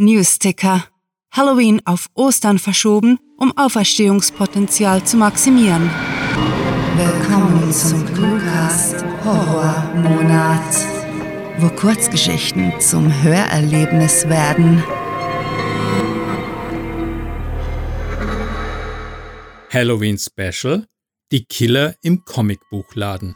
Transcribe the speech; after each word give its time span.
Newsticker. 0.00 0.84
Halloween 1.32 1.82
auf 1.84 2.06
Ostern 2.14 2.60
verschoben, 2.60 3.18
um 3.36 3.52
Auferstehungspotenzial 3.56 5.02
zu 5.02 5.16
maximieren. 5.16 5.90
Willkommen 6.96 7.72
zum 7.72 8.06
Cluecast 8.06 9.04
Horrormonat, 9.24 10.86
wo 11.58 11.68
Kurzgeschichten 11.70 12.80
zum 12.80 13.12
Hörerlebnis 13.24 14.28
werden. 14.28 14.84
Halloween 19.70 20.16
Special 20.16 20.86
Die 21.32 21.44
Killer 21.44 21.96
im 22.02 22.24
Comicbuchladen. 22.24 23.34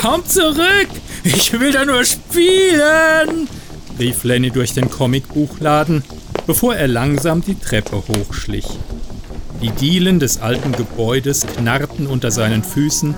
Komm 0.00 0.24
zurück! 0.24 0.88
Ich 1.24 1.58
will 1.58 1.72
da 1.72 1.84
nur 1.84 2.04
spielen! 2.04 3.48
rief 3.98 4.22
Lenny 4.22 4.50
durch 4.50 4.72
den 4.72 4.88
Comicbuchladen, 4.88 6.04
bevor 6.46 6.76
er 6.76 6.86
langsam 6.86 7.42
die 7.42 7.56
Treppe 7.56 8.02
hochschlich. 8.06 8.66
Die 9.60 9.70
Dielen 9.70 10.20
des 10.20 10.40
alten 10.40 10.70
Gebäudes 10.72 11.44
knarrten 11.46 12.06
unter 12.06 12.30
seinen 12.30 12.62
Füßen, 12.62 13.16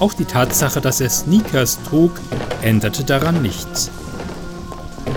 auch 0.00 0.14
die 0.14 0.24
Tatsache, 0.24 0.80
dass 0.80 1.00
er 1.00 1.10
Sneakers 1.10 1.78
trug, 1.88 2.20
änderte 2.60 3.04
daran 3.04 3.40
nichts. 3.40 3.90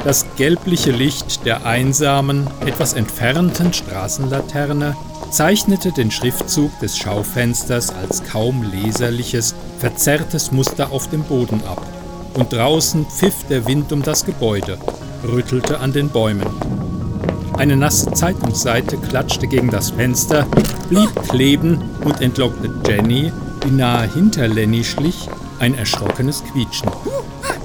Das 0.03 0.27
gelbliche 0.37 0.91
Licht 0.91 1.45
der 1.45 1.65
einsamen, 1.65 2.47
etwas 2.65 2.93
entfernten 2.93 3.73
Straßenlaterne 3.73 4.95
zeichnete 5.31 5.91
den 5.91 6.11
Schriftzug 6.11 6.77
des 6.79 6.97
Schaufensters 6.97 7.89
als 7.89 8.23
kaum 8.23 8.63
leserliches, 8.63 9.55
verzerrtes 9.77 10.51
Muster 10.51 10.91
auf 10.91 11.09
dem 11.09 11.23
Boden 11.23 11.61
ab. 11.65 11.85
Und 12.33 12.53
draußen 12.53 13.05
pfiff 13.05 13.45
der 13.49 13.67
Wind 13.67 13.91
um 13.91 14.01
das 14.01 14.25
Gebäude, 14.25 14.77
rüttelte 15.23 15.79
an 15.79 15.93
den 15.93 16.09
Bäumen. 16.09 16.47
Eine 17.57 17.75
nasse 17.75 18.11
Zeitungsseite 18.11 18.97
klatschte 18.97 19.47
gegen 19.47 19.69
das 19.69 19.91
Fenster, 19.91 20.47
blieb 20.89 21.09
kleben 21.27 21.81
und 22.05 22.21
entlockte 22.21 22.69
Jenny, 22.87 23.31
die 23.65 23.71
nahe 23.71 24.11
hinter 24.13 24.47
Lenny 24.47 24.83
schlich, 24.83 25.27
ein 25.59 25.75
erschrockenes 25.77 26.43
Quietschen. 26.45 26.89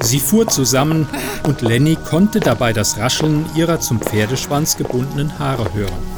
Sie 0.03 0.19
fuhr 0.19 0.49
zusammen 0.49 1.09
und 1.47 1.62
Lenny 1.62 1.97
konnte 1.97 2.41
dabei 2.41 2.73
das 2.73 2.99
Rascheln 2.99 3.47
ihrer 3.55 3.81
zum 3.81 4.01
Pferdeschwanz 4.01 4.77
gebundenen 4.77 5.39
Haare 5.39 5.73
hören 5.75 6.14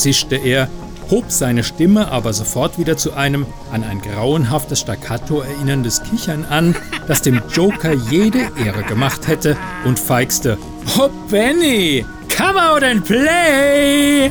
zischte 0.00 0.36
er, 0.36 0.68
hob 1.10 1.24
seine 1.28 1.64
Stimme 1.64 2.10
aber 2.10 2.32
sofort 2.32 2.78
wieder 2.78 2.96
zu 2.96 3.14
einem 3.14 3.46
an 3.72 3.82
ein 3.84 4.00
grauenhaftes 4.00 4.80
Staccato 4.80 5.40
erinnerndes 5.40 6.02
Kichern 6.02 6.44
an, 6.48 6.76
das 7.08 7.22
dem 7.22 7.42
Joker 7.52 7.92
jede 7.92 8.50
Ehre 8.64 8.84
gemacht 8.84 9.26
hätte, 9.26 9.56
und 9.84 9.98
feixte: 9.98 10.56
Oh, 10.98 11.08
Benny, 11.30 12.04
come 12.36 12.60
out 12.60 12.82
and 12.82 13.04
play! 13.04 14.30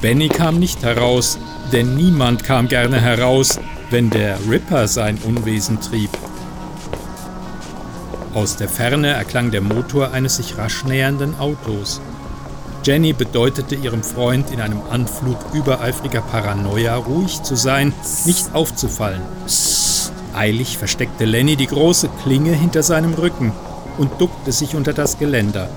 Benny 0.00 0.28
kam 0.28 0.58
nicht 0.58 0.82
heraus, 0.82 1.38
denn 1.72 1.96
niemand 1.96 2.44
kam 2.44 2.68
gerne 2.68 3.00
heraus, 3.00 3.58
wenn 3.90 4.10
der 4.10 4.38
Ripper 4.48 4.86
sein 4.86 5.18
Unwesen 5.24 5.80
trieb. 5.80 6.10
Aus 8.34 8.56
der 8.56 8.68
Ferne 8.68 9.08
erklang 9.08 9.50
der 9.50 9.62
Motor 9.62 10.12
eines 10.12 10.36
sich 10.36 10.58
rasch 10.58 10.84
nähernden 10.84 11.38
Autos. 11.40 12.00
Jenny 12.86 13.12
bedeutete 13.12 13.74
ihrem 13.74 14.04
Freund 14.04 14.52
in 14.52 14.60
einem 14.60 14.80
Anflug 14.88 15.36
übereifriger 15.52 16.20
Paranoia 16.20 16.94
ruhig 16.94 17.42
zu 17.42 17.56
sein, 17.56 17.92
nicht 18.26 18.54
aufzufallen. 18.54 19.22
Eilig 20.36 20.78
versteckte 20.78 21.24
Lenny 21.24 21.56
die 21.56 21.66
große 21.66 22.08
Klinge 22.22 22.52
hinter 22.52 22.84
seinem 22.84 23.14
Rücken 23.14 23.50
und 23.98 24.20
duckte 24.20 24.52
sich 24.52 24.76
unter 24.76 24.92
das 24.92 25.18
Geländer. 25.18 25.68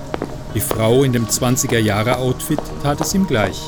Die 0.54 0.60
Frau 0.60 1.02
in 1.02 1.12
dem 1.12 1.26
20er-Jahre-Outfit 1.26 2.60
tat 2.84 3.00
es 3.00 3.12
ihm 3.12 3.26
gleich. 3.26 3.60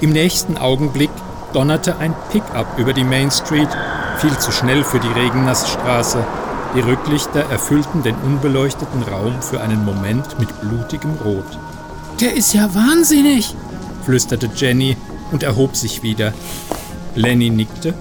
Im 0.00 0.10
nächsten 0.10 0.56
Augenblick 0.56 1.10
donnerte 1.52 1.96
ein 1.96 2.14
Pickup 2.30 2.78
über 2.78 2.92
die 2.92 3.02
Main 3.02 3.32
Street, 3.32 3.68
viel 4.18 4.38
zu 4.38 4.52
schnell 4.52 4.84
für 4.84 5.00
die 5.00 5.08
regennasse 5.08 5.66
Straße. 5.66 6.24
Die 6.76 6.80
Rücklichter 6.82 7.50
erfüllten 7.50 8.04
den 8.04 8.14
unbeleuchteten 8.14 9.02
Raum 9.02 9.42
für 9.42 9.60
einen 9.60 9.84
Moment 9.84 10.38
mit 10.38 10.48
blutigem 10.60 11.14
Rot. 11.24 11.58
Der 12.20 12.36
ist 12.36 12.52
ja 12.52 12.74
wahnsinnig, 12.74 13.54
flüsterte 14.04 14.50
Jenny 14.54 14.94
und 15.32 15.42
erhob 15.42 15.74
sich 15.74 16.02
wieder. 16.02 16.34
Lenny 17.14 17.48
nickte, 17.48 17.94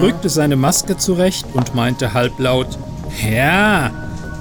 rückte 0.00 0.28
seine 0.28 0.54
Maske 0.54 0.96
zurecht 0.96 1.44
und 1.54 1.74
meinte 1.74 2.14
halblaut: 2.14 2.78
Ja, 3.28 3.90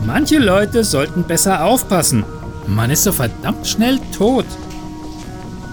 manche 0.06 0.38
Leute 0.38 0.84
sollten 0.84 1.24
besser 1.24 1.66
aufpassen. 1.66 2.24
Man 2.68 2.92
ist 2.92 3.06
so 3.06 3.12
verdammt 3.12 3.66
schnell 3.66 4.00
tot. 4.16 4.46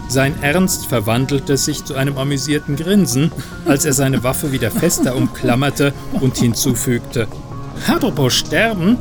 Sein 0.09 0.35
Ernst 0.43 0.87
verwandelte 0.87 1.59
sich 1.59 1.85
zu 1.85 1.95
einem 1.95 2.17
amüsierten 2.17 2.77
Grinsen, 2.77 3.31
als 3.67 3.85
er 3.85 3.93
seine 3.93 4.25
Waffe 4.25 4.53
wieder 4.53 4.71
fester 4.71 5.15
umklammerte 5.15 5.93
und 6.13 6.35
hinzufügte: 6.39 7.29
Apropos 7.87 8.33
sterben, 8.33 8.97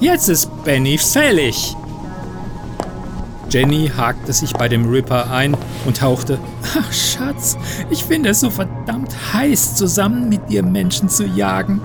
jetzt 0.00 0.28
ist 0.28 0.50
Benny 0.64 0.98
fällig. 0.98 1.74
Jenny 3.52 3.90
hakte 3.94 4.32
sich 4.32 4.54
bei 4.54 4.66
dem 4.66 4.88
Ripper 4.88 5.30
ein 5.30 5.54
und 5.84 6.00
hauchte, 6.00 6.38
Ach 6.74 6.90
Schatz, 6.90 7.58
ich 7.90 8.02
finde 8.02 8.30
es 8.30 8.40
so 8.40 8.48
verdammt 8.48 9.14
heiß, 9.34 9.76
zusammen 9.76 10.30
mit 10.30 10.48
dir 10.48 10.62
Menschen 10.62 11.10
zu 11.10 11.26
jagen. 11.26 11.82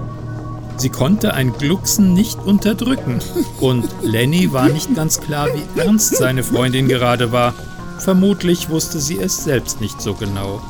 Sie 0.77 0.87
konnte 0.87 1.33
ein 1.33 1.51
Glucksen 1.51 2.13
nicht 2.13 2.39
unterdrücken 2.39 3.19
und 3.59 3.85
Lenny 4.01 4.53
war 4.53 4.69
nicht 4.69 4.95
ganz 4.95 5.19
klar, 5.19 5.49
wie 5.53 5.81
ernst 5.81 6.15
seine 6.15 6.41
Freundin 6.41 6.87
gerade 6.87 7.33
war. 7.33 7.53
Vermutlich 7.99 8.69
wusste 8.69 9.01
sie 9.01 9.19
es 9.19 9.43
selbst 9.43 9.81
nicht 9.81 10.01
so 10.01 10.13
genau. 10.13 10.61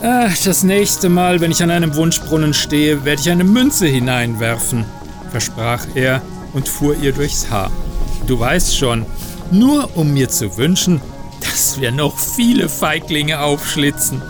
Ach, 0.00 0.36
das 0.44 0.62
nächste 0.62 1.08
Mal, 1.08 1.40
wenn 1.40 1.50
ich 1.50 1.62
an 1.62 1.72
einem 1.72 1.96
Wunschbrunnen 1.96 2.54
stehe, 2.54 3.04
werde 3.04 3.20
ich 3.20 3.30
eine 3.30 3.44
Münze 3.44 3.88
hineinwerfen, 3.88 4.84
versprach 5.32 5.86
er 5.96 6.22
und 6.52 6.68
fuhr 6.68 6.94
ihr 6.94 7.12
durchs 7.12 7.50
Haar. 7.50 7.72
Du 8.28 8.38
weißt 8.38 8.76
schon, 8.76 9.06
nur 9.50 9.96
um 9.96 10.12
mir 10.12 10.28
zu 10.28 10.56
wünschen, 10.56 11.00
dass 11.40 11.80
wir 11.80 11.92
noch 11.92 12.18
viele 12.18 12.68
Feiglinge 12.68 13.40
aufschlitzen. 13.40 14.22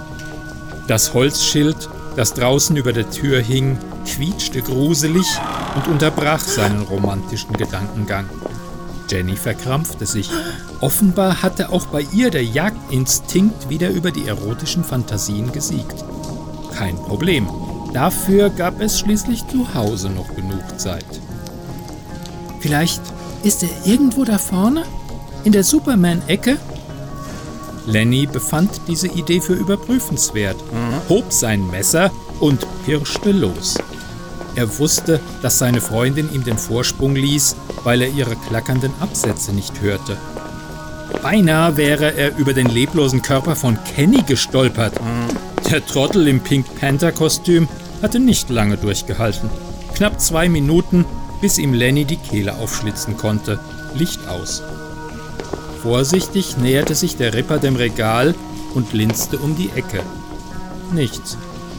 Das 0.88 1.14
Holzschild, 1.14 1.88
das 2.16 2.34
draußen 2.34 2.76
über 2.76 2.92
der 2.92 3.10
Tür 3.10 3.40
hing, 3.40 3.78
quietschte 4.06 4.62
gruselig 4.62 5.26
und 5.76 5.88
unterbrach 5.88 6.40
seinen 6.40 6.82
romantischen 6.82 7.52
Gedankengang. 7.52 8.28
Jenny 9.10 9.36
verkrampfte 9.36 10.06
sich. 10.06 10.30
Offenbar 10.80 11.42
hatte 11.42 11.70
auch 11.70 11.86
bei 11.86 12.06
ihr 12.12 12.30
der 12.30 12.44
Jagdinstinkt 12.44 13.68
wieder 13.68 13.90
über 13.90 14.12
die 14.12 14.26
erotischen 14.26 14.84
Fantasien 14.84 15.52
gesiegt. 15.52 16.04
Kein 16.74 16.96
Problem. 16.96 17.48
Dafür 17.92 18.50
gab 18.50 18.80
es 18.80 19.00
schließlich 19.00 19.46
zu 19.48 19.74
Hause 19.74 20.10
noch 20.10 20.34
genug 20.36 20.62
Zeit. 20.78 21.04
Vielleicht 22.60 23.02
ist 23.42 23.62
er 23.64 23.70
irgendwo 23.84 24.24
da 24.24 24.38
vorne? 24.38 24.84
In 25.44 25.52
der 25.52 25.64
Superman-Ecke? 25.64 26.58
Lenny 27.86 28.26
befand 28.26 28.82
diese 28.86 29.08
Idee 29.08 29.40
für 29.40 29.54
überprüfenswert, 29.54 30.56
hob 31.08 31.32
sein 31.32 31.66
Messer 31.70 32.10
und 32.40 32.66
pirschte 32.84 33.32
los. 33.32 33.78
Er 34.54 34.78
wusste, 34.78 35.20
dass 35.40 35.58
seine 35.58 35.80
Freundin 35.80 36.32
ihm 36.32 36.44
den 36.44 36.58
Vorsprung 36.58 37.14
ließ, 37.14 37.56
weil 37.84 38.02
er 38.02 38.08
ihre 38.08 38.36
klackernden 38.36 38.92
Absätze 39.00 39.52
nicht 39.52 39.80
hörte. 39.80 40.18
Beinahe 41.22 41.76
wäre 41.76 42.14
er 42.14 42.36
über 42.36 42.52
den 42.52 42.68
leblosen 42.68 43.22
Körper 43.22 43.56
von 43.56 43.78
Kenny 43.94 44.22
gestolpert. 44.22 44.94
Der 45.70 45.84
Trottel 45.86 46.28
im 46.28 46.40
Pink 46.40 46.66
Panther-Kostüm 46.78 47.68
hatte 48.02 48.18
nicht 48.18 48.50
lange 48.50 48.76
durchgehalten. 48.76 49.48
Knapp 49.94 50.20
zwei 50.20 50.48
Minuten, 50.48 51.04
bis 51.40 51.58
ihm 51.58 51.72
Lenny 51.72 52.04
die 52.04 52.16
Kehle 52.16 52.56
aufschlitzen 52.56 53.16
konnte. 53.16 53.58
Licht 53.94 54.26
aus. 54.28 54.62
Vorsichtig 55.82 56.58
näherte 56.58 56.94
sich 56.94 57.16
der 57.16 57.32
Ripper 57.32 57.58
dem 57.58 57.76
Regal 57.76 58.34
und 58.74 58.92
linste 58.92 59.38
um 59.38 59.56
die 59.56 59.70
Ecke. 59.74 60.02
Nichts. 60.92 61.38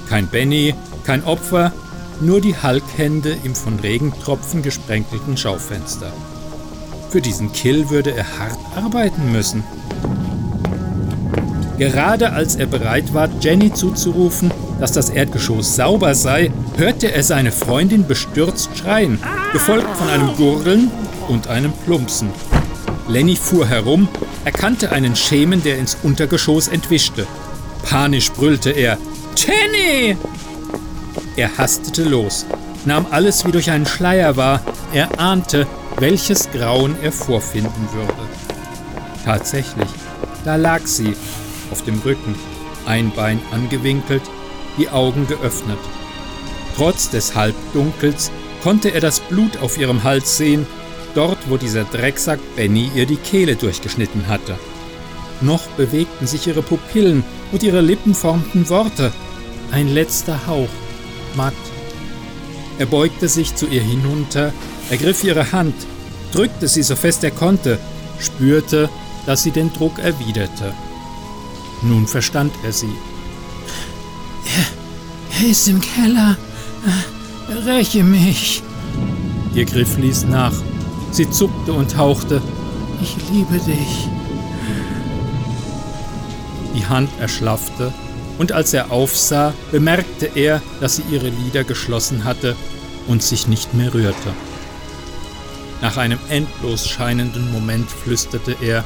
Kein 0.10 0.28
Benny, 0.28 0.74
kein 1.04 1.24
Opfer, 1.24 1.72
nur 2.20 2.42
die 2.42 2.56
Halkhände 2.56 3.36
im 3.44 3.54
von 3.56 3.80
Regentropfen 3.80 4.64
gesprenkelten 4.64 5.38
Schaufenster. 5.38 6.12
Für 7.10 7.22
diesen 7.22 7.52
Kill 7.52 7.90
würde 7.90 8.12
er 8.12 8.26
hart 8.40 8.60
arbeiten 8.76 9.32
müssen. 9.32 9.64
Gerade 11.78 12.32
als 12.34 12.56
er 12.56 12.68
bereit 12.68 13.14
war, 13.14 13.28
Jenny 13.40 13.74
zuzurufen, 13.74 14.52
dass 14.80 14.92
das 14.92 15.10
Erdgeschoss 15.10 15.76
sauber 15.76 16.16
sei, 16.16 16.52
hörte 16.78 17.12
er 17.12 17.24
seine 17.24 17.52
Freundin 17.52 18.08
bestürzt 18.08 18.70
schreien, 18.78 19.20
gefolgt 19.52 19.96
von 19.98 20.10
einem 20.10 20.36
Gurgeln 20.36 20.92
und 21.28 21.48
einem 21.48 21.72
Plumpsen. 21.86 22.30
Lenny 23.12 23.36
fuhr 23.36 23.68
herum, 23.68 24.08
erkannte 24.46 24.94
einen 24.94 25.18
Schemen, 25.18 25.62
der 25.62 25.78
ins 25.78 25.98
Untergeschoss 26.02 26.70
entwischte. 26.70 27.28
Panisch 27.84 28.32
brüllte 28.32 28.72
er: 28.72 28.98
Jenny! 29.36 30.16
Er 31.36 31.58
hastete 31.58 32.04
los, 32.04 32.46
nahm 32.86 33.06
alles 33.12 33.46
wie 33.46 33.52
durch 33.52 33.70
einen 33.70 33.86
Schleier 33.86 34.38
wahr. 34.38 34.62
Er 34.94 35.20
ahnte, 35.20 35.68
welches 36.00 36.50
Grauen 36.52 36.96
er 37.02 37.12
vorfinden 37.12 37.90
würde. 37.92 38.14
Tatsächlich, 39.26 39.90
da 40.46 40.56
lag 40.56 40.82
sie, 40.86 41.14
auf 41.70 41.84
dem 41.84 42.00
Rücken, 42.00 42.36
ein 42.86 43.12
Bein 43.12 43.42
angewinkelt, 43.52 44.24
die 44.78 44.90
Augen 44.90 45.28
geöffnet. 45.28 45.80
Trotz 46.78 47.10
des 47.10 47.36
Halbdunkels 47.36 48.32
konnte 48.64 48.90
er 48.90 49.02
das 49.02 49.20
Blut 49.20 49.58
auf 49.58 49.78
ihrem 49.78 50.04
Hals 50.04 50.38
sehen, 50.38 50.66
dort 51.14 51.50
wo 51.50 51.58
dieser 51.58 51.84
Drecksack 51.84 52.40
Benny 52.56 52.92
ihr 52.96 53.06
die 53.06 53.18
Kehle 53.18 53.56
durchgeschnitten 53.56 54.28
hatte. 54.28 54.58
Noch 55.42 55.66
bewegten 55.78 56.28
sich 56.28 56.48
ihre 56.48 56.62
Pupillen 56.62 57.24
und 57.52 57.64
ihre 57.64 57.82
Lippen 57.82 58.14
formten 58.14 58.70
Worte. 58.70 59.12
Ein 59.72 59.94
letzter 59.94 60.46
Hauch, 60.48 60.70
matt. 61.36 61.54
Er 62.78 62.86
beugte 62.86 63.28
sich 63.28 63.56
zu 63.56 63.68
ihr 63.68 63.82
hinunter, 63.82 64.54
ergriff 64.90 65.24
ihre 65.24 65.52
Hand, 65.52 65.76
drückte 66.32 66.68
sie 66.68 66.84
so 66.84 66.96
fest 66.96 67.24
er 67.24 67.32
konnte, 67.32 67.80
spürte, 68.20 68.90
dass 69.26 69.44
sie 69.44 69.52
den 69.52 69.72
Druck 69.74 70.00
erwiderte. 70.00 70.74
Nun 71.82 72.08
verstand 72.08 72.54
er 72.64 72.72
sie. 72.72 72.94
Er, 74.46 75.42
er 75.42 75.50
ist 75.50 75.68
im 75.68 75.82
Keller. 75.82 76.38
Räche 77.66 78.04
mich. 78.04 78.64
Ihr 79.56 79.66
Griff 79.66 79.98
ließ 79.98 80.26
nach. 80.26 80.54
Sie 81.12 81.30
zuckte 81.30 81.74
und 81.74 81.98
hauchte. 81.98 82.42
Ich 83.02 83.18
liebe 83.30 83.58
dich. 83.60 84.08
Die 86.76 86.86
Hand 86.86 87.10
erschlaffte, 87.20 87.94
und 88.38 88.54
als 88.54 88.74
er 88.74 88.92
aufsah, 88.92 89.54
bemerkte 89.72 90.32
er, 90.34 90.62
dass 90.80 90.96
sie 90.96 91.04
ihre 91.12 91.30
Lider 91.30 91.64
geschlossen 91.64 92.24
hatte 92.24 92.56
und 93.08 93.22
sich 93.22 93.48
nicht 93.48 93.74
mehr 93.74 93.94
rührte. 93.94 94.34
Nach 95.82 95.98
einem 95.98 96.20
endlos 96.30 96.88
scheinenden 96.88 97.52
Moment 97.52 97.90
flüsterte 97.90 98.56
er 98.62 98.86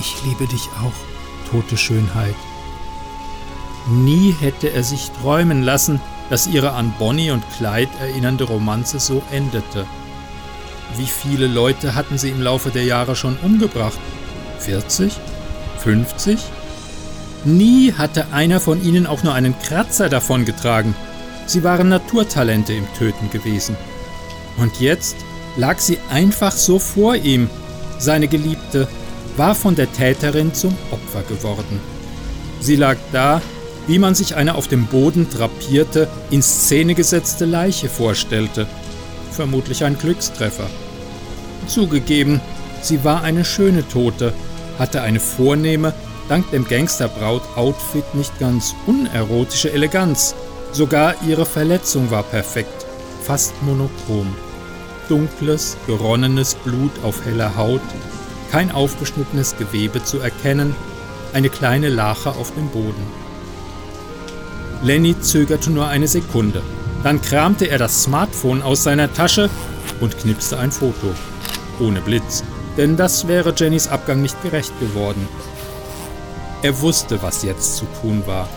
Ich 0.00 0.14
liebe 0.24 0.46
dich 0.46 0.68
auch, 0.82 1.50
tote 1.50 1.76
Schönheit. 1.76 2.34
Nie 3.88 4.34
hätte 4.38 4.68
er 4.68 4.84
sich 4.84 5.10
träumen 5.22 5.62
lassen, 5.62 6.00
dass 6.28 6.46
ihre 6.46 6.72
an 6.72 6.92
Bonnie 6.98 7.30
und 7.30 7.42
Clyde 7.56 7.90
erinnernde 8.00 8.44
Romanze 8.44 9.00
so 9.00 9.22
endete. 9.32 9.86
Wie 10.96 11.06
viele 11.06 11.46
Leute 11.46 11.94
hatten 11.94 12.18
sie 12.18 12.30
im 12.30 12.42
Laufe 12.42 12.70
der 12.70 12.84
Jahre 12.84 13.16
schon 13.16 13.36
umgebracht? 13.42 13.98
40? 14.58 15.12
50? 15.78 16.38
Nie 17.44 17.92
hatte 17.92 18.26
einer 18.32 18.60
von 18.60 18.82
ihnen 18.84 19.06
auch 19.06 19.22
nur 19.22 19.34
einen 19.34 19.58
Kratzer 19.60 20.08
davongetragen. 20.08 20.94
Sie 21.46 21.64
waren 21.64 21.88
Naturtalente 21.88 22.72
im 22.74 22.86
Töten 22.98 23.30
gewesen. 23.30 23.76
Und 24.58 24.80
jetzt 24.80 25.16
lag 25.56 25.78
sie 25.78 25.98
einfach 26.10 26.52
so 26.52 26.78
vor 26.78 27.16
ihm. 27.16 27.48
Seine 27.98 28.28
Geliebte 28.28 28.88
war 29.36 29.54
von 29.54 29.74
der 29.74 29.90
Täterin 29.90 30.52
zum 30.52 30.76
Opfer 30.90 31.22
geworden. 31.22 31.80
Sie 32.60 32.76
lag 32.76 32.96
da, 33.12 33.40
wie 33.86 33.98
man 33.98 34.14
sich 34.14 34.36
eine 34.36 34.54
auf 34.54 34.68
dem 34.68 34.86
Boden 34.86 35.28
drapierte, 35.30 36.08
in 36.30 36.42
Szene 36.42 36.94
gesetzte 36.94 37.46
Leiche 37.46 37.88
vorstellte. 37.88 38.66
Vermutlich 39.30 39.84
ein 39.84 39.98
Glückstreffer. 39.98 40.68
Zugegeben, 41.66 42.40
sie 42.82 43.04
war 43.04 43.22
eine 43.22 43.44
schöne 43.44 43.86
Tote, 43.88 44.32
hatte 44.78 45.02
eine 45.02 45.20
vornehme, 45.20 45.92
dank 46.28 46.50
dem 46.50 46.66
Gangsterbraut-Outfit 46.66 48.14
nicht 48.14 48.38
ganz 48.38 48.74
unerotische 48.86 49.72
Eleganz. 49.72 50.34
Sogar 50.72 51.14
ihre 51.26 51.46
Verletzung 51.46 52.10
war 52.10 52.22
perfekt, 52.22 52.86
fast 53.22 53.52
monochrom. 53.62 54.34
Dunkles, 55.08 55.76
geronnenes 55.86 56.54
Blut 56.54 56.92
auf 57.02 57.24
heller 57.24 57.56
Haut, 57.56 57.80
kein 58.50 58.70
aufgeschnittenes 58.70 59.56
Gewebe 59.56 60.02
zu 60.04 60.18
erkennen, 60.18 60.74
eine 61.32 61.48
kleine 61.48 61.88
Lache 61.88 62.30
auf 62.30 62.52
dem 62.54 62.68
Boden. 62.68 63.06
Lenny 64.82 65.18
zögerte 65.20 65.70
nur 65.70 65.88
eine 65.88 66.08
Sekunde. 66.08 66.62
Dann 67.02 67.22
kramte 67.22 67.66
er 67.66 67.78
das 67.78 68.02
Smartphone 68.02 68.62
aus 68.62 68.82
seiner 68.82 69.12
Tasche 69.12 69.48
und 70.00 70.18
knipste 70.18 70.58
ein 70.58 70.70
Foto. 70.70 71.14
Ohne 71.78 72.00
Blitz, 72.00 72.44
denn 72.76 72.96
das 72.96 73.26
wäre 73.26 73.54
Jennys 73.56 73.88
Abgang 73.88 74.20
nicht 74.20 74.40
gerecht 74.42 74.78
geworden. 74.80 75.26
Er 76.62 76.80
wusste, 76.80 77.22
was 77.22 77.42
jetzt 77.42 77.76
zu 77.76 77.86
tun 78.00 78.22
war, 78.26 78.48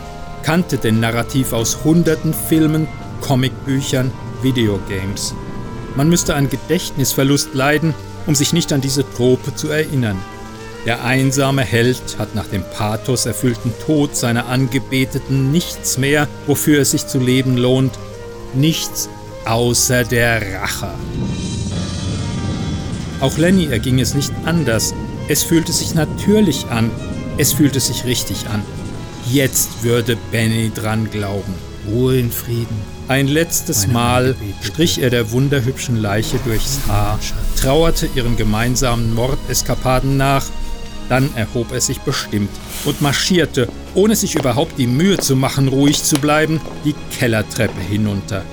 kannte 0.43 0.77
den 0.77 0.99
Narrativ 0.99 1.53
aus 1.53 1.85
hunderten 1.85 2.33
Filmen, 2.33 2.87
Comicbüchern, 3.21 4.11
Videogames. 4.41 5.33
Man 5.95 6.09
müsste 6.09 6.35
an 6.35 6.49
Gedächtnisverlust 6.49 7.53
leiden, 7.53 7.93
um 8.25 8.35
sich 8.35 8.51
nicht 8.51 8.73
an 8.73 8.81
diese 8.81 9.09
Trope 9.13 9.55
zu 9.55 9.69
erinnern. 9.69 10.17
Der 10.85 11.05
einsame 11.05 11.61
Held 11.61 12.17
hat 12.17 12.35
nach 12.35 12.47
dem 12.47 12.63
pathoserfüllten 12.75 13.73
Tod 13.85 14.17
seiner 14.17 14.47
Angebeteten 14.47 15.51
nichts 15.51 15.97
mehr, 15.97 16.27
wofür 16.45 16.81
es 16.81 16.91
sich 16.91 17.07
zu 17.07 17.19
leben 17.19 17.55
lohnt, 17.55 17.97
nichts 18.55 19.09
außer 19.45 20.03
der 20.03 20.61
Rache. 20.61 20.91
Auch 23.19 23.37
Lenny 23.37 23.67
erging 23.67 23.99
es 23.99 24.13
nicht 24.13 24.33
anders. 24.45 24.93
Es 25.27 25.43
fühlte 25.43 25.71
sich 25.71 25.95
natürlich 25.95 26.65
an, 26.69 26.91
es 27.37 27.53
fühlte 27.53 27.79
sich 27.79 28.05
richtig 28.05 28.47
an. 28.47 28.61
Jetzt 29.31 29.83
würde 29.83 30.17
Benny 30.31 30.71
dran 30.73 31.09
glauben. 31.09 31.53
Ruhe 31.87 32.17
in 32.17 32.31
Frieden. 32.31 32.81
Ein 33.07 33.27
letztes 33.27 33.87
Mal 33.87 34.35
strich 34.61 35.01
er 35.01 35.09
der 35.09 35.31
wunderhübschen 35.31 36.01
Leiche 36.01 36.37
durchs 36.45 36.79
Haar, 36.87 37.19
trauerte 37.59 38.07
ihren 38.15 38.37
gemeinsamen 38.37 39.13
Mordeskapaden 39.13 40.15
nach 40.15 40.45
dann 41.09 41.29
erhob 41.35 41.71
er 41.71 41.81
sich 41.81 41.99
bestimmt 41.99 42.49
und 42.85 43.01
marschierte, 43.01 43.67
ohne 43.95 44.15
sich 44.15 44.35
überhaupt 44.35 44.77
die 44.77 44.87
Mühe 44.87 45.17
zu 45.17 45.35
machen, 45.35 45.67
ruhig 45.67 46.03
zu 46.03 46.17
bleiben, 46.17 46.61
die 46.85 46.95
Kellertreppe 47.17 47.79
hinunter. 47.81 48.43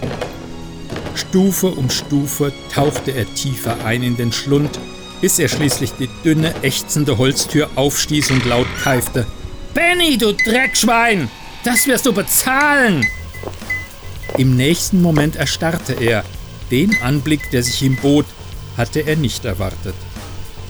Stufe 1.14 1.69
um 1.69 1.91
Stufe 1.91 2.52
tauchte 2.73 3.12
er 3.12 3.32
tiefer 3.35 3.85
ein 3.85 4.02
in 4.02 4.17
den 4.17 4.32
Schlund, 4.32 4.79
bis 5.20 5.38
er 5.38 5.49
schließlich 5.49 5.93
die 5.93 6.08
dünne, 6.25 6.55
ächzende 6.62 7.19
Holztür 7.19 7.70
aufstieß 7.75 8.31
und 8.31 8.44
laut 8.47 8.67
keifte. 8.82 9.26
Benny, 9.75 10.19
du 10.19 10.32
Dreckschwein! 10.32 11.28
Das 11.62 11.87
wirst 11.87 12.07
du 12.07 12.12
bezahlen! 12.12 13.07
Im 14.38 14.57
nächsten 14.57 15.02
Moment 15.02 15.37
erstarrte 15.37 15.92
er. 15.92 16.25
Den 16.71 16.97
Anblick, 17.02 17.50
der 17.50 17.62
sich 17.62 17.83
ihm 17.83 17.97
bot, 17.97 18.26
hatte 18.76 19.00
er 19.00 19.16
nicht 19.16 19.45
erwartet. 19.45 19.95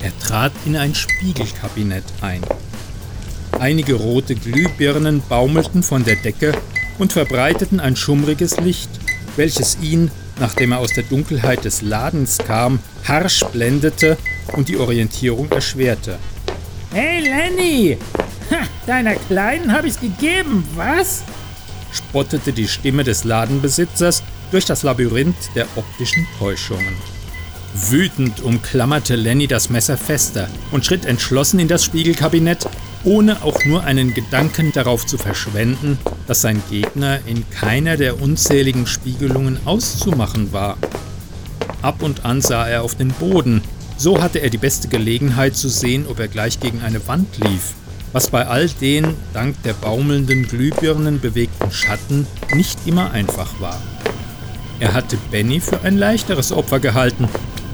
Er 0.03 0.19
trat 0.19 0.53
in 0.65 0.77
ein 0.77 0.95
Spiegelkabinett 0.95 2.05
ein. 2.23 2.41
Einige 3.59 3.95
rote 3.95 4.35
Glühbirnen 4.35 5.23
baumelten 5.29 5.83
von 5.83 6.05
der 6.05 6.17
Decke 6.17 6.53
und 6.99 7.13
verbreiteten 7.13 7.81
ein 7.81 7.97
schummriges 7.97 8.59
Licht, 8.61 8.89
welches 9.37 9.77
ihn, 9.83 10.11
nachdem 10.39 10.73
er 10.73 10.79
aus 10.79 10.95
der 10.95 11.05
Dunkelheit 11.05 11.65
des 11.65 11.83
Ladens 11.83 12.39
kam, 12.39 12.79
harsch 13.07 13.45
blendete 13.53 14.17
und 14.57 14.69
die 14.69 14.79
Orientierung 14.79 15.51
erschwerte. 15.51 16.19
Hey 16.93 17.21
Lenny! 17.21 17.99
Ha, 18.51 18.67
deiner 18.87 19.15
Kleinen 19.15 19.73
habe 19.73 19.87
ich's 19.87 20.01
gegeben, 20.01 20.67
was? 20.75 21.23
spottete 21.93 22.53
die 22.53 22.69
Stimme 22.69 23.05
des 23.05 23.25
Ladenbesitzers 23.25 24.23
durch 24.51 24.65
das 24.65 24.83
Labyrinth 24.83 25.55
der 25.55 25.67
optischen 25.77 26.27
Täuschungen. 26.39 26.97
Wütend 27.73 28.43
umklammerte 28.43 29.15
Lenny 29.15 29.47
das 29.47 29.71
Messer 29.71 29.97
fester 29.97 30.49
und 30.73 30.85
schritt 30.85 31.07
entschlossen 31.07 31.61
in 31.61 31.69
das 31.69 31.85
Spiegelkabinett, 31.85 32.69
ohne 33.05 33.43
auch 33.43 33.65
nur 33.65 33.85
einen 33.85 34.13
Gedanken 34.13 34.73
darauf 34.73 35.07
zu 35.07 35.19
verschwenden, 35.19 35.97
dass 36.27 36.41
sein 36.41 36.61
Gegner 36.69 37.21
in 37.27 37.49
keiner 37.51 37.97
der 37.97 38.21
unzähligen 38.21 38.87
Spiegelungen 38.89 39.59
auszumachen 39.67 40.53
war. 40.53 40.79
Ab 41.81 42.03
und 42.03 42.25
an 42.25 42.41
sah 42.41 42.67
er 42.67 42.83
auf 42.83 42.97
den 42.97 43.11
Boden, 43.11 43.63
so 43.97 44.21
hatte 44.21 44.41
er 44.41 44.51
die 44.51 44.59
beste 44.59 44.89
Gelegenheit 44.89 45.57
zu 45.57 45.69
sehen, 45.69 46.07
ob 46.09 46.19
er 46.19 46.29
gleich 46.29 46.59
gegen 46.59 46.83
eine 46.83 47.07
Wand 47.07 47.39
lief, 47.39 47.75
was 48.13 48.31
bei 48.31 48.49
all 48.49 48.69
den 48.69 49.15
dank 49.33 49.63
der 49.63 49.75
baumelnden 49.75 50.49
Glühbirnen 50.49 51.21
bewegten 51.21 51.71
Schatten 51.71 52.27
nicht 52.53 52.81
immer 52.87 53.13
einfach 53.13 53.61
war. 53.61 53.81
Er 54.81 54.95
hatte 54.95 55.19
Benny 55.31 55.61
für 55.61 55.83
ein 55.83 55.99
leichteres 55.99 56.53
Opfer 56.53 56.81
gehalten 56.81 57.29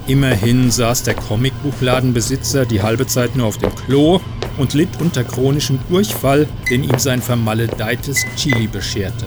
Immerhin 0.08 0.70
saß 0.70 1.02
der 1.02 1.14
Comicbuchladenbesitzer 1.14 2.64
die 2.64 2.80
halbe 2.80 3.06
Zeit 3.08 3.34
nur 3.34 3.48
auf 3.48 3.58
dem 3.58 3.74
Klo 3.74 4.20
und 4.56 4.72
litt 4.72 5.00
unter 5.00 5.24
chronischem 5.24 5.80
Durchfall, 5.88 6.46
den 6.70 6.84
ihm 6.84 6.98
sein 6.98 7.20
vermaledeites 7.20 8.24
Chili 8.36 8.68
bescherte. 8.68 9.26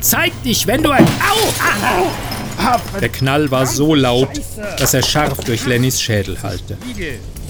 Zeig 0.00 0.32
dich, 0.42 0.66
wenn 0.66 0.82
du 0.82 0.90
ein... 0.90 1.04
Au! 1.04 2.10
Der 3.00 3.08
Knall 3.08 3.50
war 3.50 3.66
so 3.66 3.94
laut, 3.94 4.28
dass 4.78 4.92
er 4.92 5.02
scharf 5.02 5.38
durch 5.44 5.64
Lennys 5.64 6.02
Schädel 6.02 6.42
hallte. 6.42 6.76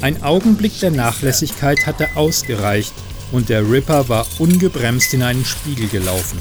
Ein 0.00 0.22
Augenblick 0.22 0.78
der 0.80 0.90
Nachlässigkeit 0.92 1.86
hatte 1.86 2.08
ausgereicht 2.14 2.92
und 3.32 3.48
der 3.48 3.68
Ripper 3.68 4.08
war 4.08 4.26
ungebremst 4.38 5.12
in 5.14 5.22
einen 5.22 5.44
Spiegel 5.44 5.88
gelaufen. 5.88 6.40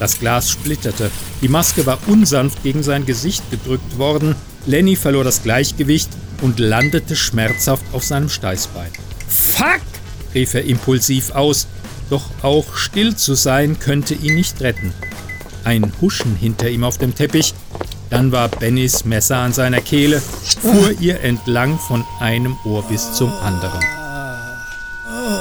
Das 0.00 0.18
Glas 0.18 0.50
splitterte, 0.50 1.10
die 1.42 1.48
Maske 1.48 1.86
war 1.86 1.98
unsanft 2.06 2.62
gegen 2.62 2.82
sein 2.82 3.06
Gesicht 3.06 3.48
gedrückt 3.50 3.98
worden, 3.98 4.34
Lenny 4.66 4.96
verlor 4.96 5.24
das 5.24 5.42
Gleichgewicht 5.42 6.10
und 6.42 6.58
landete 6.58 7.16
schmerzhaft 7.16 7.84
auf 7.92 8.04
seinem 8.04 8.28
Steißbein. 8.28 8.90
Fuck! 9.28 9.80
rief 10.34 10.54
er 10.54 10.64
impulsiv 10.64 11.32
aus, 11.32 11.66
doch 12.08 12.24
auch 12.42 12.76
still 12.76 13.16
zu 13.16 13.34
sein 13.34 13.78
könnte 13.78 14.14
ihn 14.14 14.34
nicht 14.34 14.60
retten. 14.60 14.92
Ein 15.64 15.92
Huschen 16.00 16.36
hinter 16.36 16.68
ihm 16.68 16.84
auf 16.84 16.98
dem 16.98 17.14
Teppich, 17.14 17.54
dann 18.10 18.32
war 18.32 18.48
Bennys 18.48 19.04
Messer 19.04 19.38
an 19.38 19.52
seiner 19.52 19.80
Kehle, 19.80 20.20
fuhr 20.20 20.92
ihr 21.00 21.20
entlang 21.20 21.78
von 21.78 22.04
einem 22.18 22.56
Ohr 22.64 22.82
bis 22.88 23.12
zum 23.12 23.32
anderen. 23.32 23.80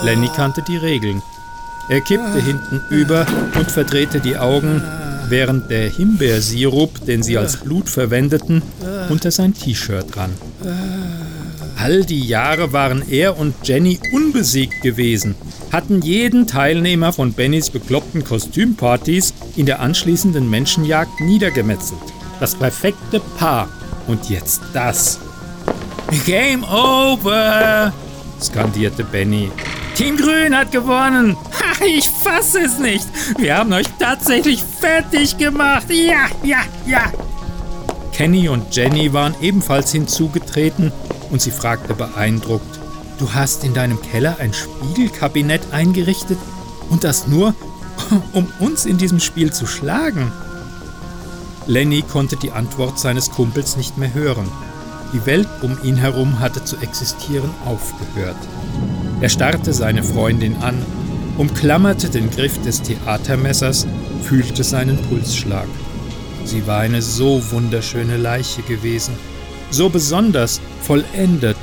Lenny 0.03 0.29
kannte 0.35 0.63
die 0.67 0.77
Regeln. 0.77 1.21
Er 1.89 2.01
kippte 2.01 2.39
hinten 2.39 2.81
über 2.89 3.25
und 3.55 3.71
verdrehte 3.71 4.19
die 4.19 4.37
Augen, 4.37 4.83
während 5.29 5.71
der 5.71 5.89
Himbeersirup, 5.89 7.05
den 7.05 7.23
sie 7.23 7.37
als 7.37 7.57
Blut 7.57 7.89
verwendeten, 7.89 8.61
unter 9.09 9.31
sein 9.31 9.53
T-Shirt 9.53 10.15
rann. 10.15 10.33
All 11.77 12.03
die 12.03 12.25
Jahre 12.25 12.73
waren 12.73 13.03
er 13.09 13.37
und 13.37 13.55
Jenny 13.63 13.99
unbesiegt 14.11 14.81
gewesen, 14.81 15.35
hatten 15.71 16.01
jeden 16.01 16.47
Teilnehmer 16.47 17.13
von 17.13 17.33
Bennys 17.33 17.69
bekloppten 17.69 18.23
Kostümpartys 18.23 19.33
in 19.55 19.65
der 19.65 19.79
anschließenden 19.79 20.49
Menschenjagd 20.49 21.21
niedergemetzelt. 21.21 22.01
Das 22.39 22.55
perfekte 22.55 23.19
Paar. 23.37 23.69
Und 24.07 24.29
jetzt 24.29 24.61
das. 24.73 25.19
Game 26.25 26.63
over! 26.63 27.93
skandierte 28.41 29.03
Benny. 29.03 29.51
Team 29.95 30.17
Grün 30.17 30.55
hat 30.55 30.71
gewonnen! 30.71 31.35
Ha, 31.35 31.85
ich 31.85 32.09
fasse 32.09 32.61
es 32.61 32.79
nicht! 32.79 33.05
Wir 33.37 33.57
haben 33.57 33.71
euch 33.73 33.87
tatsächlich 33.99 34.63
fertig 34.63 35.37
gemacht! 35.37 35.87
Ja, 35.89 36.27
ja, 36.43 36.61
ja! 36.87 37.11
Kenny 38.19 38.49
und 38.49 38.75
Jenny 38.75 39.13
waren 39.13 39.33
ebenfalls 39.39 39.93
hinzugetreten 39.93 40.91
und 41.29 41.41
sie 41.41 41.51
fragte 41.51 41.93
beeindruckt, 41.93 42.77
Du 43.17 43.33
hast 43.33 43.63
in 43.63 43.73
deinem 43.73 44.01
Keller 44.01 44.35
ein 44.39 44.51
Spiegelkabinett 44.53 45.61
eingerichtet 45.71 46.37
und 46.89 47.05
das 47.05 47.27
nur, 47.27 47.53
um 48.33 48.45
uns 48.59 48.85
in 48.85 48.97
diesem 48.97 49.21
Spiel 49.21 49.53
zu 49.53 49.65
schlagen? 49.65 50.33
Lenny 51.65 52.01
konnte 52.01 52.35
die 52.35 52.51
Antwort 52.51 52.99
seines 52.99 53.31
Kumpels 53.31 53.77
nicht 53.77 53.97
mehr 53.97 54.13
hören. 54.13 54.51
Die 55.13 55.25
Welt 55.25 55.47
um 55.61 55.77
ihn 55.81 55.95
herum 55.95 56.41
hatte 56.41 56.65
zu 56.65 56.75
existieren 56.75 57.51
aufgehört. 57.65 58.35
Er 59.21 59.29
starrte 59.29 59.71
seine 59.71 60.03
Freundin 60.03 60.57
an, 60.57 60.85
umklammerte 61.37 62.09
den 62.09 62.29
Griff 62.29 62.61
des 62.63 62.81
Theatermessers, 62.81 63.87
fühlte 64.23 64.65
seinen 64.65 64.97
Pulsschlag. 65.03 65.69
Sie 66.49 66.65
war 66.65 66.79
eine 66.79 67.03
so 67.03 67.43
wunderschöne 67.51 68.17
Leiche 68.17 68.63
gewesen, 68.63 69.13
so 69.69 69.87
besonders, 69.87 70.59
vollendet, 70.81 71.57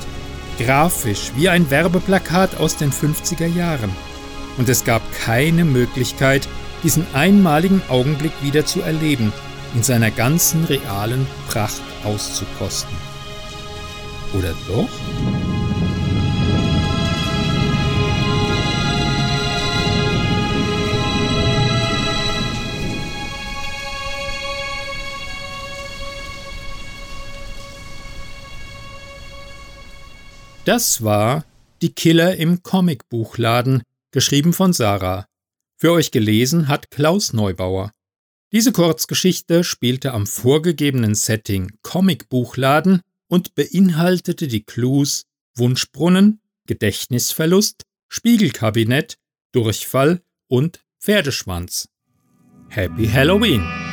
grafisch 0.61 1.33
wie 1.35 1.49
ein 1.49 1.69
Werbeplakat 1.73 2.57
aus 2.59 2.77
den 2.77 2.93
50er 2.93 3.49
Jahren. 3.49 3.91
Und 4.59 4.69
es 4.69 4.85
gab 4.85 5.03
keine 5.13 5.65
Möglichkeit, 5.65 6.47
diesen 6.85 7.05
einmaligen 7.15 7.83
Augenblick 7.89 8.31
wieder 8.43 8.65
zu 8.65 8.81
erleben, 8.81 9.33
in 9.75 9.83
seiner 9.83 10.13
ganzen 10.13 10.63
realen 10.67 11.27
Pracht 11.49 11.83
auszukosten. 12.05 12.97
Oder 14.35 14.55
doch? 14.69 15.46
Das 30.67 31.05
war 31.05 31.45
Die 31.81 31.93
Killer 31.93 32.35
im 32.37 32.65
Comicbuchladen, 32.65 33.83
geschrieben 34.11 34.53
von 34.53 34.73
Sarah. 34.73 35.27
Für 35.77 35.93
euch 35.93 36.11
gelesen 36.11 36.67
hat 36.67 36.91
Klaus 36.91 37.33
Neubauer. 37.33 37.93
Diese 38.51 38.73
Kurzgeschichte 38.73 39.63
spielte 39.63 40.13
am 40.13 40.27
vorgegebenen 40.27 41.15
Setting 41.15 41.71
Comicbuchladen 41.83 43.03
und 43.29 43.55
beinhaltete 43.55 44.49
die 44.49 44.65
Clues 44.65 45.27
Wunschbrunnen, 45.55 46.41
Gedächtnisverlust, 46.67 47.85
Spiegelkabinett, 48.09 49.19
Durchfall 49.53 50.21
und 50.49 50.85
Pferdeschwanz. 50.99 51.89
Happy 52.71 53.07
Halloween! 53.07 53.86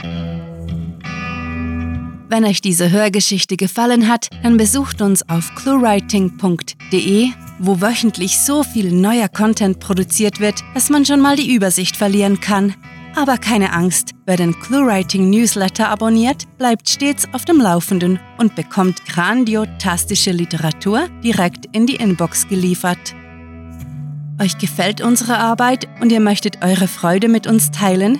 Wenn 2.29 2.45
euch 2.45 2.61
diese 2.61 2.89
Hörgeschichte 2.89 3.57
gefallen 3.57 4.07
hat, 4.07 4.27
dann 4.43 4.57
besucht 4.57 5.01
uns 5.01 5.27
auf 5.29 5.53
cluewriting.de, 5.55 7.29
wo 7.59 7.81
wöchentlich 7.81 8.39
so 8.39 8.63
viel 8.63 8.91
neuer 8.91 9.27
Content 9.27 9.79
produziert 9.79 10.39
wird, 10.39 10.63
dass 10.73 10.89
man 10.89 11.05
schon 11.05 11.21
mal 11.21 11.35
die 11.35 11.53
Übersicht 11.53 11.97
verlieren 11.97 12.39
kann. 12.39 12.73
Aber 13.15 13.37
keine 13.37 13.73
Angst, 13.73 14.11
wer 14.25 14.37
den 14.37 14.59
ClueWriting 14.59 15.29
Newsletter 15.29 15.89
abonniert, 15.89 16.45
bleibt 16.57 16.89
stets 16.89 17.27
auf 17.31 17.45
dem 17.45 17.61
Laufenden 17.61 18.19
und 18.39 18.55
bekommt 18.55 19.05
grandiotastische 19.05 20.31
Literatur 20.31 21.09
direkt 21.23 21.67
in 21.75 21.85
die 21.85 21.97
Inbox 21.97 22.47
geliefert. 22.47 23.15
Euch 24.41 24.57
gefällt 24.57 25.01
unsere 25.01 25.37
Arbeit 25.37 25.87
und 26.01 26.11
ihr 26.11 26.19
möchtet 26.19 26.63
eure 26.63 26.87
Freude 26.87 27.27
mit 27.27 27.45
uns 27.45 27.69
teilen? 27.69 28.19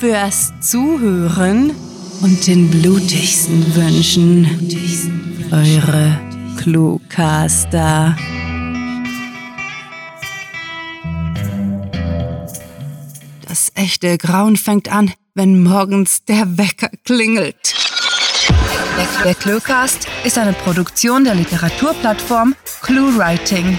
fürs 0.00 0.52
Zuhören 0.60 1.72
und 2.20 2.46
den 2.46 2.70
blutigsten 2.70 3.74
Wünschen. 3.74 4.46
Eure 5.50 6.20
Cluecaster. 6.58 8.16
Das 13.48 13.72
echte 13.74 14.18
Grauen 14.18 14.56
fängt 14.56 14.90
an, 14.90 15.12
wenn 15.34 15.62
morgens 15.62 16.24
der 16.24 16.58
Wecker 16.58 16.90
klingelt. 17.04 17.74
Der 19.24 19.34
Cluecast 19.34 20.06
ist 20.24 20.36
eine 20.36 20.52
Produktion 20.52 21.24
der 21.24 21.34
Literaturplattform 21.34 22.54
ClueWriting. 22.82 23.78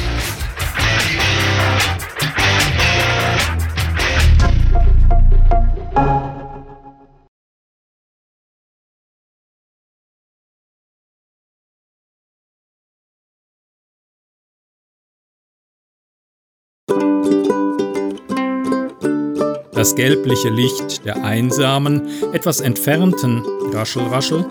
Das 19.81 19.95
gelbliche 19.95 20.49
Licht 20.49 21.05
der 21.05 21.23
einsamen, 21.23 22.03
etwas 22.33 22.59
entfernten 22.59 23.43
Raschel, 23.73 24.03
Raschel. 24.03 24.45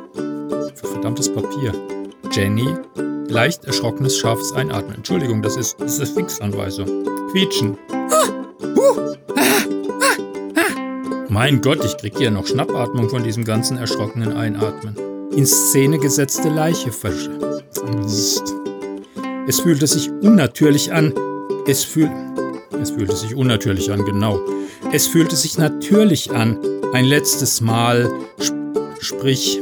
Verdammtes 0.74 1.32
Papier. 1.32 1.72
Jenny. 2.32 2.66
Leicht 3.28 3.64
erschrockenes, 3.64 4.18
scharfes 4.18 4.50
Einatmen. 4.50 4.96
Entschuldigung, 4.96 5.40
das 5.40 5.56
ist, 5.56 5.80
das 5.80 6.00
ist 6.00 6.16
Fixanweisung. 6.16 7.04
Quietschen. 7.30 7.78
Mein 11.28 11.60
Gott, 11.60 11.84
ich 11.84 11.96
krieg 11.96 12.18
hier 12.18 12.32
noch 12.32 12.48
Schnappatmung 12.48 13.08
von 13.08 13.22
diesem 13.22 13.44
ganzen 13.44 13.76
erschrockenen 13.76 14.32
Einatmen. 14.32 14.96
In 15.30 15.46
Szene 15.46 15.98
gesetzte 15.98 16.48
Leiche 16.48 16.90
vermisst. 16.90 18.52
Es 19.46 19.60
fühlte 19.60 19.86
sich 19.86 20.10
unnatürlich 20.10 20.92
an. 20.92 21.14
Es 21.68 21.84
fühlt. 21.84 22.10
Es 22.82 22.90
fühlte 22.90 23.14
sich 23.14 23.36
unnatürlich 23.36 23.92
an, 23.92 24.04
genau. 24.04 24.40
Es 24.92 25.06
fühlte 25.06 25.36
sich 25.36 25.58
natürlich 25.58 26.30
an. 26.30 26.58
Ein 26.92 27.04
letztes 27.04 27.60
Mal. 27.60 28.10
Sp 28.40 28.58
sprich. 29.00 29.60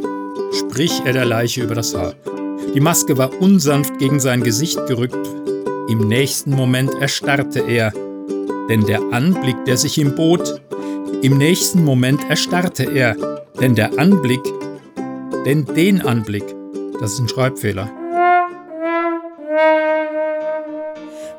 Sprich 0.52 1.02
er 1.04 1.12
der 1.12 1.26
Leiche 1.26 1.62
über 1.62 1.74
das 1.74 1.94
Haar. 1.94 2.14
Die 2.74 2.80
Maske 2.80 3.18
war 3.18 3.30
unsanft 3.40 3.98
gegen 3.98 4.20
sein 4.20 4.42
Gesicht 4.42 4.78
gerückt. 4.86 5.16
Im 5.88 6.08
nächsten 6.08 6.50
Moment 6.50 6.94
erstarrte 7.00 7.60
er. 7.60 7.92
Denn 8.68 8.84
der 8.86 9.00
Anblick, 9.12 9.64
der 9.64 9.76
sich 9.76 9.98
ihm 9.98 10.14
bot, 10.14 10.60
im 11.22 11.36
nächsten 11.36 11.84
Moment 11.84 12.20
erstarrte 12.28 12.84
er, 12.84 13.16
denn 13.60 13.74
der 13.74 13.98
Anblick, 13.98 14.42
denn 15.44 15.64
den 15.64 16.00
Anblick, 16.00 16.44
das 17.00 17.14
ist 17.14 17.20
ein 17.20 17.28
Schreibfehler. 17.28 17.90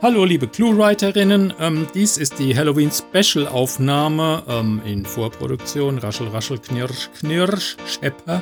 Hallo 0.02 0.24
liebe 0.24 0.48
Clue-Writerinnen, 0.48 1.54
ähm, 1.60 1.86
dies 1.94 2.18
ist 2.18 2.40
die 2.40 2.56
Halloween-Special-Aufnahme 2.56 4.44
ähm, 4.48 4.82
in 4.86 5.06
Vorproduktion, 5.06 5.98
Raschel, 5.98 6.30
Raschel, 6.30 6.58
Knirsch, 6.58 7.10
Knirsch, 7.20 7.76
Schepper, 7.86 8.42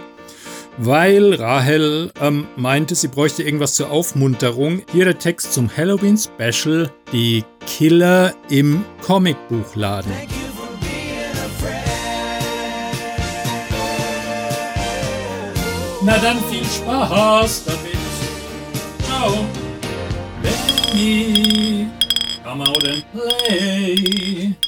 weil 0.78 1.34
Rahel 1.34 2.12
ähm, 2.22 2.46
meinte, 2.58 2.94
sie 2.94 3.08
bräuchte 3.08 3.42
irgendwas 3.42 3.74
zur 3.74 3.90
Aufmunterung. 3.90 4.84
Hier 4.92 5.06
der 5.06 5.18
Text 5.18 5.52
zum 5.52 5.68
Halloween-Special, 5.76 6.92
die 7.12 7.44
Killer 7.66 8.36
im 8.52 8.86
Comicbuchladen. 9.02 10.12
Na 16.04 16.18
dann 16.20 16.38
viel 16.52 16.64
Spaß 16.64 17.66
damit. 17.66 17.98
Ciao. 19.08 19.57
Come 22.44 22.62
out 22.62 22.84
and 22.88 23.04
play. 23.12 24.66